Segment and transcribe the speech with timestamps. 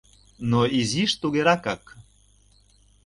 [0.49, 1.83] Но изиш тугеракак...